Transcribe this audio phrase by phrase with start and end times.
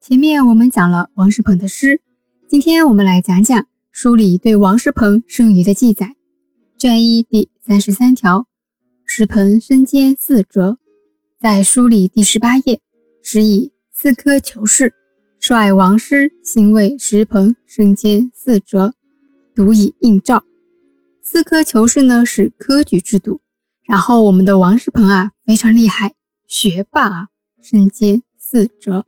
[0.00, 2.00] 前面我们讲了王世鹏的诗，
[2.48, 6.16] 今天我们来讲讲书里对王世鹏生余的记载。
[6.78, 8.46] 卷一第三十三条，
[9.04, 10.78] 石鹏身兼四折，
[11.38, 12.80] 在书里第十八页，
[13.22, 14.94] 是以四科求是，
[15.38, 18.94] 率王师兴为石鹏身兼四折，
[19.54, 20.42] 独以应召。
[21.22, 23.42] 四科求是呢是科举制度，
[23.84, 26.14] 然后我们的王世鹏啊非常厉害，
[26.46, 27.28] 学霸啊，
[27.60, 29.04] 身兼四折。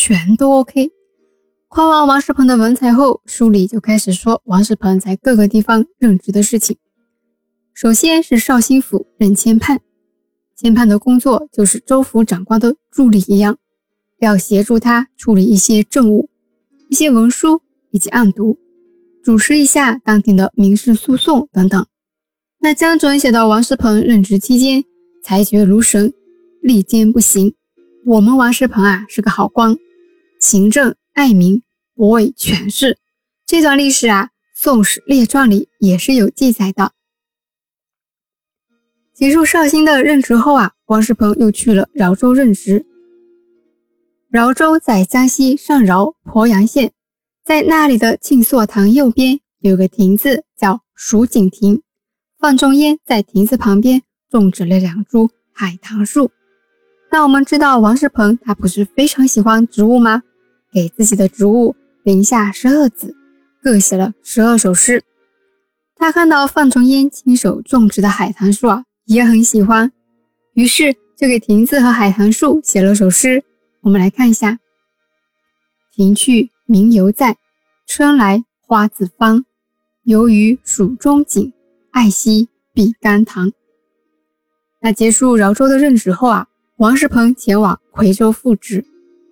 [0.00, 0.90] 全都 OK。
[1.68, 6.78] 夸完王世鹏的文采后，书里就开始说王世鹏在各个地方任职的事情。
[7.74, 9.82] 首先是绍兴府任签判，
[10.56, 13.58] 签判的工作就是州府长官的助理一样，
[14.20, 16.30] 要协助他处理一些政务、
[16.88, 18.56] 一些文书以及案牍，
[19.22, 21.86] 主持一下当地的民事诉讼等等。
[22.58, 24.82] 那江准写到王世鹏任职期间，
[25.22, 26.10] 裁决如神，
[26.62, 27.54] 力坚不行。
[28.06, 29.76] 我们王世鹏啊是个好官。
[30.40, 31.62] 勤政爱民，
[31.94, 32.96] 不畏权势。
[33.44, 34.24] 这段历史啊，
[34.54, 36.92] 《宋史列传》里也是有记载的。
[39.12, 42.86] 结束绍兴的任职后啊，王世鹏又去了饶州任职。
[44.30, 46.92] 饶州在江西上饶鄱阳县，
[47.44, 51.82] 在那里的庆朔堂右边有个亭子，叫蜀锦亭。
[52.38, 56.30] 范仲淹在亭子旁边种植了两株海棠树。
[57.12, 60.22] 那我们知道王世鹏他不是非常喜欢植物吗？
[60.72, 63.14] 给自己的植物零下十二子，
[63.62, 65.02] 各写了十二首诗。
[65.96, 69.92] 他看到范仲淹亲手种植的海棠树啊，也很喜欢，
[70.54, 73.44] 于是就给亭子和海棠树写了首诗。
[73.82, 74.58] 我们来看一下：
[75.94, 77.36] 庭去名犹在，
[77.86, 79.44] 春来花自芳。
[80.04, 81.52] 游于蜀中景，
[81.90, 83.52] 爱惜碧甘棠。
[84.80, 86.48] 那结束饶州的任职后啊，
[86.78, 88.84] 王世鹏前往夔州复职。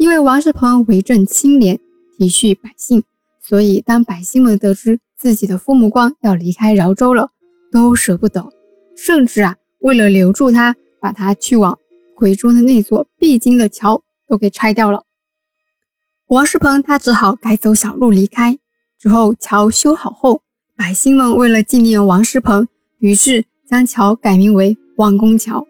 [0.00, 1.78] 因为王世鹏为政清廉，
[2.16, 3.02] 体恤百姓，
[3.46, 7.32] 所以当百姓们得知自己的父母官要离开饶州了，
[7.70, 8.48] 都舍不得，
[8.96, 11.78] 甚至啊，为了留住他，把他去往
[12.16, 15.04] 夔州的那座必经的桥都给拆掉了。
[16.28, 18.58] 王世鹏他只好改走小路离开。
[18.98, 20.40] 之后桥修好后，
[20.78, 22.66] 百姓们为了纪念王世鹏，
[23.00, 25.66] 于是将桥改名为王公桥。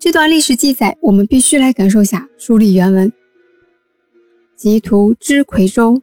[0.00, 3.12] 这段历史记载，我们必须来感受下书里原文。
[4.56, 6.00] 及途知夔州，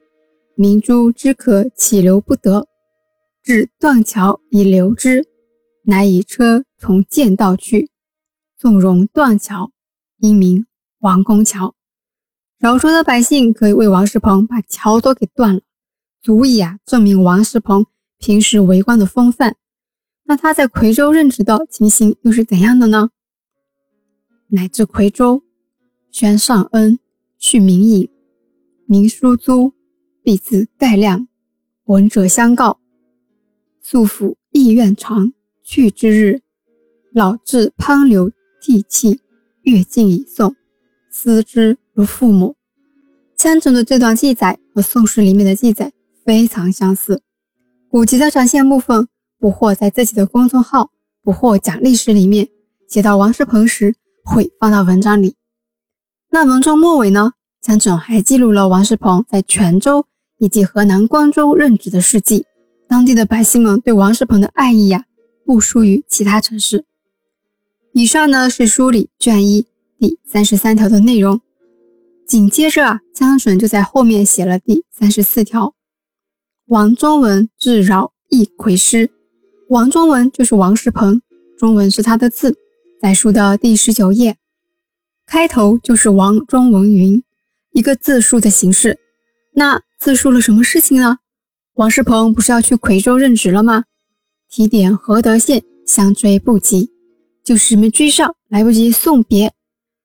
[0.56, 2.68] 明珠之可岂留不得？
[3.44, 5.26] 至断桥以留之，
[5.84, 7.90] 乃以车从剑道去，
[8.58, 9.72] 纵容断桥，
[10.20, 10.66] 因名
[11.00, 11.74] 王公桥。
[12.60, 15.62] 饶州的百姓可以为王世鹏把桥都给断了，
[16.22, 17.88] 足以啊证明王世鹏
[18.20, 19.56] 平时为官的风范。
[20.26, 23.10] 那他在夔州任职的情形又是怎样的呢？
[24.50, 25.42] 乃至夔州，
[26.12, 27.00] 宣上恩，
[27.40, 28.08] 续民隐。
[28.91, 29.74] 明书租，
[30.22, 31.29] 必自盖量。
[31.85, 32.81] 闻者相告，
[33.79, 35.31] 素府意愿长。
[35.63, 36.41] 去之日，
[37.13, 38.29] 老至滂流
[38.62, 39.22] 涕泣，
[39.62, 40.57] 阅尽以送，
[41.09, 42.57] 思之如父母。
[43.38, 45.94] 江准的这段记载和《宋史》里面的记载
[46.25, 47.22] 非常相似。
[47.88, 49.08] 古籍的展现部分，
[49.40, 50.91] 不惑在自己的公众号
[51.23, 52.50] “不惑讲历史”里面
[52.90, 55.38] 写到王世鹏时，会放到文章里。
[56.29, 57.31] 那文中末尾呢？
[57.62, 60.08] 江准还记录了王世鹏在泉州
[60.40, 62.46] 以及河南光州任职的事迹。
[62.88, 65.06] 当地的百姓们对王世鹏的爱意呀，
[65.46, 66.86] 不输于其他城市。
[67.94, 69.68] 以上呢是书里卷一
[70.00, 71.40] 第三十三条的内容。
[72.26, 75.76] 紧接着啊，江准就在后面写了第三十四条：
[76.66, 79.12] 王中文至饶亦夔师。
[79.70, 81.22] 王中文就是王世鹏，
[81.58, 82.58] 中文是他的字，
[83.00, 84.38] 在书的第十九页，
[85.28, 87.24] 开头就是王中文云。
[87.81, 89.00] 一个自述的形式，
[89.56, 91.18] 那自述了什么事情呢？
[91.74, 93.86] 王世鹏不是要去夔州任职了吗？
[94.47, 96.91] 提点何德宪相追不及，
[97.44, 99.52] 就是没追上，来不及送别。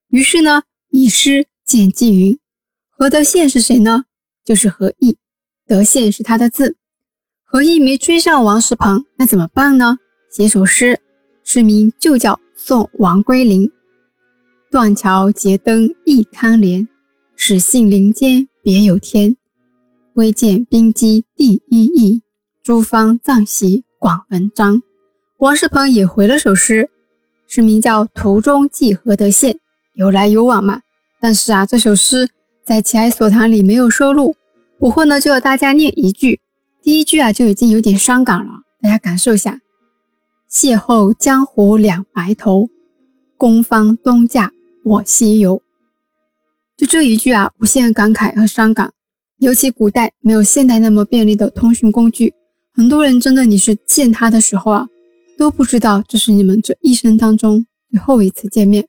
[0.08, 2.38] 于是呢，以诗见纪云。
[2.88, 4.06] 何德宪是谁呢？
[4.42, 5.18] 就是何意，
[5.66, 6.78] 德宪是他的字。
[7.44, 9.98] 何意没追上王世鹏，那怎么办呢？
[10.30, 10.98] 写首诗，
[11.44, 13.68] 诗名就叫《送王归林》。
[14.70, 16.88] 断桥结灯忆堪怜。
[17.48, 19.36] 始信林间别有天，
[20.14, 22.20] 微见兵机第一义。
[22.60, 24.82] 诸方藏习广文章。
[25.38, 26.90] 王世鹏也回了首诗，
[27.46, 29.52] 诗名叫《途中寄何德宪》，
[29.94, 30.80] 有来有往嘛。
[31.20, 32.28] 但是啊，这首诗
[32.64, 34.34] 在《齐哀所谈》里没有收录。
[34.80, 36.40] 不会呢，就要大家念一句。
[36.82, 39.60] 第一句啊，就已经有点伤感了，大家感受一下：
[40.50, 42.68] 邂逅江湖两白头，
[43.36, 44.50] 公方东嫁
[44.82, 45.62] 我西游。
[46.86, 48.92] 这一句啊，无限感慨和伤感。
[49.38, 52.32] 尤其古代没有现代那么便利的通讯工具，
[52.72, 54.86] 很多人真的你是见他的时候啊，
[55.36, 58.86] 都不知道这是你们这一生当中最后一次见面。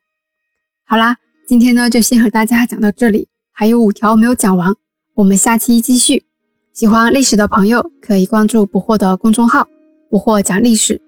[0.86, 4.74] 好啦，今天呢就先和大家讲到这里，还有五条没有讲完，
[5.16, 6.24] 我们下期继续。
[6.72, 9.68] 喜欢历史的朋友可以关注“不惑”的公众号
[10.10, 11.02] ，“不惑讲历史”，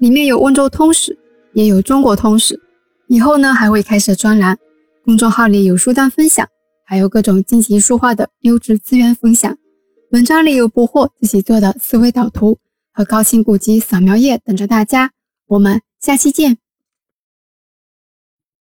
[0.00, 1.16] 里面有温州通史，
[1.54, 2.60] 也有中国通史。
[3.08, 4.58] 以后呢还会开设专栏。
[5.04, 6.46] 公众号里有书单分享，
[6.86, 9.56] 还有各种进行书画的优质资源分享。
[10.12, 12.58] 文章里有不惑自己做的思维导图
[12.92, 15.10] 和高清古籍扫描页等着大家。
[15.48, 16.61] 我们下期见。